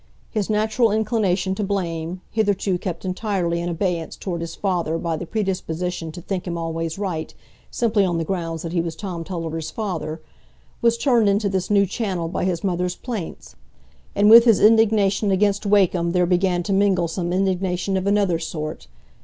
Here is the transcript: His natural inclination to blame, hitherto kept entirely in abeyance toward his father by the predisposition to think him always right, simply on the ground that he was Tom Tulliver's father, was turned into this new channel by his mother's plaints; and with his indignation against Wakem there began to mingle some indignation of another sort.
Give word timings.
His 0.31 0.49
natural 0.49 0.91
inclination 0.91 1.53
to 1.53 1.63
blame, 1.63 2.21
hitherto 2.31 2.79
kept 2.79 3.05
entirely 3.05 3.61
in 3.61 3.69
abeyance 3.69 4.15
toward 4.15 4.41
his 4.41 4.55
father 4.55 4.97
by 4.97 5.15
the 5.15 5.27
predisposition 5.27 6.11
to 6.13 6.21
think 6.23 6.47
him 6.47 6.57
always 6.57 6.97
right, 6.97 7.31
simply 7.69 8.03
on 8.03 8.17
the 8.17 8.23
ground 8.23 8.61
that 8.61 8.73
he 8.73 8.81
was 8.81 8.95
Tom 8.95 9.23
Tulliver's 9.23 9.69
father, 9.69 10.19
was 10.81 10.97
turned 10.97 11.29
into 11.29 11.49
this 11.49 11.69
new 11.69 11.85
channel 11.85 12.27
by 12.29 12.45
his 12.45 12.63
mother's 12.63 12.95
plaints; 12.95 13.55
and 14.15 14.27
with 14.27 14.45
his 14.45 14.59
indignation 14.59 15.29
against 15.29 15.67
Wakem 15.67 16.13
there 16.13 16.25
began 16.25 16.63
to 16.63 16.73
mingle 16.73 17.07
some 17.07 17.31
indignation 17.31 17.95
of 17.95 18.07
another 18.07 18.39
sort. 18.39 18.87